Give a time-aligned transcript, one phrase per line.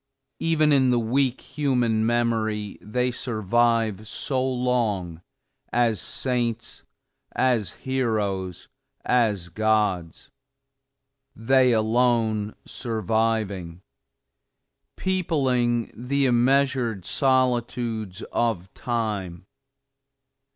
[0.39, 5.21] Even in the weak human memory they survive so long,
[5.71, 6.83] as saints,
[7.33, 8.67] as heroes,
[9.05, 10.31] as gods;
[11.35, 13.83] they alone surviving;
[14.97, 19.45] peopling the immeasured solitudes of Time!